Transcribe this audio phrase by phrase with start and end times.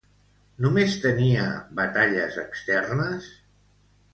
[0.65, 1.43] Només tenia
[1.81, 3.29] batalles externes?